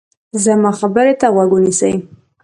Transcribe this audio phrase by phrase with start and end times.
[0.43, 1.93] زما خبرې ته غوږ ونیسئ.